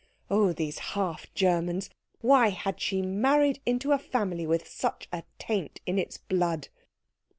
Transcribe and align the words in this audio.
Oh, 0.31 0.51
these 0.51 0.79
half 0.97 1.31
Germans! 1.35 1.91
Why 2.21 2.47
had 2.49 2.81
she 2.81 3.03
married 3.03 3.61
into 3.67 3.91
a 3.91 3.99
family 3.99 4.47
with 4.47 4.67
such 4.67 5.07
a 5.13 5.21
taint 5.37 5.79
in 5.85 5.99
its 5.99 6.17
blood? 6.17 6.69